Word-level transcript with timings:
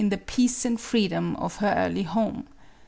the 0.09 0.17
peace 0.17 0.65
and 0.65 0.81
freedom 0.81 1.35
of 1.35 1.57
her 1.57 1.75
early 1.77 2.01
home. 2.01 2.47